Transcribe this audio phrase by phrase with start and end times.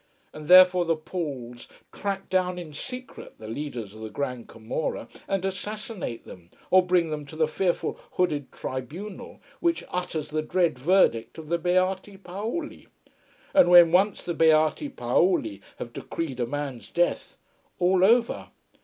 [0.33, 5.45] And therefore the Pauls track down in secret the leaders of the Grand Camorra, and
[5.45, 11.37] assassinate them, or bring them to the fearful hooded tribunal which utters the dread verdict
[11.37, 12.87] of the Beati Paoli.
[13.53, 17.37] And when once the Beati Paoli have decreed a man's death
[17.77, 18.47] all over.